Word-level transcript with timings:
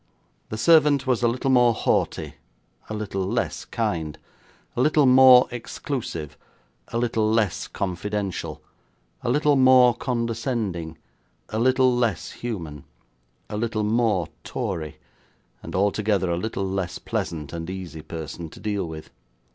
The 0.49 0.57
servant 0.57 1.05
was 1.05 1.21
a 1.21 1.27
little 1.27 1.51
more 1.51 1.75
haughty, 1.75 2.33
a 2.89 2.95
little 2.95 3.23
less 3.23 3.65
kind, 3.65 4.17
a 4.75 4.81
little 4.81 5.05
more 5.05 5.47
exclusive, 5.51 6.39
a 6.87 6.97
little 6.97 7.29
less 7.31 7.67
confidential, 7.67 8.63
a 9.21 9.29
little 9.29 9.55
more 9.55 9.93
condescending, 9.93 10.97
a 11.49 11.59
little 11.59 11.95
less 11.95 12.31
human, 12.31 12.85
a 13.47 13.57
little 13.57 13.83
more 13.83 14.27
Tory, 14.43 14.97
and 15.61 15.75
altogether 15.75 16.31
a 16.31 16.35
little 16.35 16.67
less 16.67 16.97
pleasant 16.97 17.53
and 17.53 17.69
easy 17.69 18.01
person 18.01 18.49
to 18.49 18.59
deal 18.59 18.87
with. 18.87 19.11